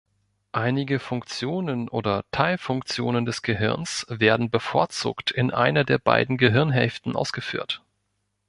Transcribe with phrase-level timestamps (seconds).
[0.55, 7.83] Einige Funktionen oder Teilfunktionen des Gehirns werden bevorzugt in einer der beiden Gehirnhälften ausgeführt.